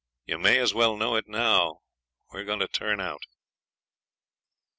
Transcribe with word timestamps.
You 0.25 0.39
may 0.39 0.57
as 0.57 0.73
well 0.73 0.97
know 0.97 1.15
it 1.15 1.27
now, 1.27 1.81
we're 2.31 2.43
going 2.43 2.57
to 2.61 2.67
"turn 2.67 2.99
out".' 2.99 3.21